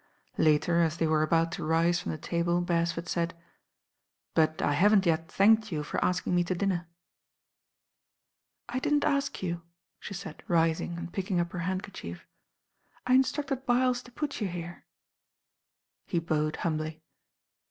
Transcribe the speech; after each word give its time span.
Later, 0.39 0.79
as 0.79 0.97
they 0.97 1.05
were 1.05 1.21
about 1.21 1.51
to 1.51 1.63
rise 1.63 1.99
from 1.99 2.11
the 2.11 2.17
table 2.17 2.59
Beresford 2.61 3.07
said: 3.07 3.37
"But 4.33 4.59
I 4.59 4.73
haven't 4.73 5.05
yet 5.05 5.31
thanked 5.31 5.71
you 5.71 5.83
for 5.83 6.03
asking 6.03 6.33
me 6.33 6.43
to 6.45 6.55
dinner." 6.55 6.87
"I 8.67 8.79
didn't 8.79 9.03
ask 9.05 9.43
you," 9.43 9.61
she 9.99 10.15
said 10.15 10.41
rising 10.47 10.97
and 10.97 11.13
picking 11.13 11.39
up 11.39 11.51
her 11.51 11.59
handkerchief. 11.69 12.25
"I 13.05 13.13
instructed 13.13 13.67
Byles 13.67 14.01
to 14.01 14.11
put 14.11 14.41
you 14.41 14.47
here." 14.47 14.85
He 16.07 16.17
bowed 16.17 16.55
humbly. 16.55 17.03